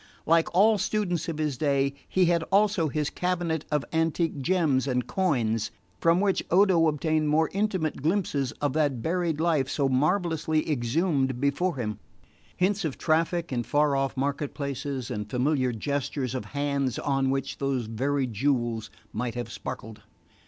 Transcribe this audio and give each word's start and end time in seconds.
Like 0.25 0.51
all 0.55 0.79
students 0.79 1.29
of 1.29 1.37
his 1.37 1.59
day 1.59 1.93
he 2.09 2.25
had 2.25 2.41
also 2.51 2.87
his 2.87 3.11
cabinet 3.11 3.65
of 3.71 3.85
antique 3.93 4.41
gems 4.41 4.87
and 4.87 5.05
coins, 5.05 5.69
from 5.99 6.19
which 6.19 6.41
Odo 6.49 6.87
obtained 6.87 7.29
more 7.29 7.51
intimate 7.53 8.01
glimpses 8.01 8.51
of 8.53 8.73
that 8.73 9.03
buried 9.03 9.39
life 9.39 9.69
so 9.69 9.87
marvellously 9.87 10.67
exhumed 10.67 11.39
before 11.39 11.75
him: 11.75 11.99
hints 12.57 12.83
of 12.83 12.97
traffic 12.97 13.53
in 13.53 13.61
far 13.61 13.95
off 13.95 14.17
market 14.17 14.55
places 14.55 15.11
and 15.11 15.29
familiar 15.29 15.71
gestures 15.71 16.33
of 16.33 16.45
hands 16.45 16.97
on 16.97 17.29
which 17.29 17.59
those 17.59 17.85
very 17.85 18.25
jewels 18.25 18.89
might 19.13 19.35
have 19.35 19.51
sparkled. 19.51 20.01